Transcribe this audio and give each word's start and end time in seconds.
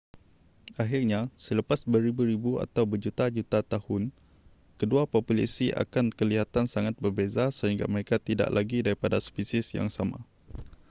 pakhirnya 0.77 1.21
selepas 1.45 1.79
beribu-ribu 1.93 2.51
atau 2.65 2.83
berjuta-juta 2.91 3.59
tahun 3.73 4.03
kedua 4.81 5.03
populasi 5.13 5.67
akan 5.83 6.05
kelihatan 6.19 6.65
sangat 6.73 6.95
berbeza 7.03 7.45
sehingga 7.57 7.85
mereka 7.93 8.15
tidak 8.27 8.49
lagi 8.57 8.79
daripada 8.85 9.17
spesies 9.27 9.67
yang 9.77 9.89
sama 9.97 10.17